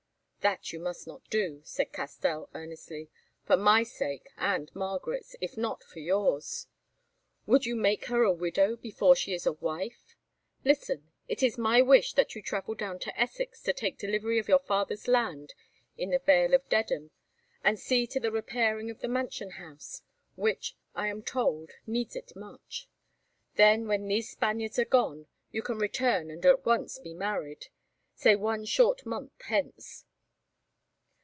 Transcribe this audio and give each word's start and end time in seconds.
"That 0.43 0.73
you 0.73 0.79
must 0.79 1.05
not 1.05 1.21
do," 1.29 1.61
said 1.65 1.93
Castell 1.93 2.49
earnestly, 2.55 3.11
"for 3.45 3.55
my 3.55 3.83
sake 3.83 4.27
and 4.37 4.73
Margaret's, 4.75 5.35
if 5.39 5.55
not 5.55 5.83
for 5.83 5.99
yours. 5.99 6.65
Would 7.45 7.67
you 7.67 7.75
make 7.75 8.05
her 8.05 8.23
a 8.23 8.33
widow 8.33 8.75
before 8.75 9.15
she 9.15 9.35
is 9.35 9.45
a 9.45 9.53
wife? 9.53 10.15
Listen: 10.65 11.11
it 11.27 11.43
is 11.43 11.59
my 11.59 11.83
wish 11.83 12.15
that 12.15 12.33
you 12.33 12.41
travel 12.41 12.73
down 12.73 12.97
to 13.01 13.15
Essex 13.21 13.61
to 13.61 13.71
take 13.71 13.99
delivery 13.99 14.39
of 14.39 14.47
your 14.47 14.57
father's 14.57 15.07
land 15.07 15.53
in 15.95 16.09
the 16.09 16.17
Vale 16.17 16.55
of 16.55 16.67
Dedham 16.69 17.11
and 17.63 17.77
see 17.77 18.07
to 18.07 18.19
the 18.19 18.31
repairing 18.31 18.89
of 18.89 19.01
the 19.01 19.07
mansion 19.07 19.51
house, 19.51 20.01
which, 20.35 20.75
I 20.95 21.05
am 21.05 21.21
told, 21.21 21.69
needs 21.85 22.15
it 22.15 22.35
much. 22.35 22.89
Then, 23.57 23.85
when 23.87 24.07
these 24.07 24.31
Spaniards 24.31 24.79
are 24.79 24.85
gone, 24.85 25.27
you 25.51 25.61
can 25.61 25.77
return 25.77 26.31
and 26.31 26.43
at 26.47 26.65
once 26.65 26.97
be 26.97 27.13
married, 27.13 27.67
say 28.15 28.35
one 28.35 28.65
short 28.65 29.05
month 29.05 29.33
hence." 29.43 30.05